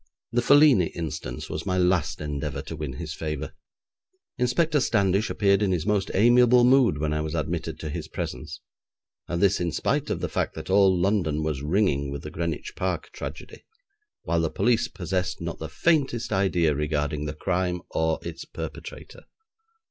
[0.31, 3.53] The Felini instance was my last endeavour to win his favour.
[4.39, 8.61] Inspector Standish appeared in his most amiable mood when I was admitted to his presence,
[9.27, 12.73] and this in spite of the fact that all London was ringing with the Greenwich
[12.75, 13.63] Park tragedy,
[14.23, 19.25] while the police possessed not the faintest idea regarding the crime or its perpetrator.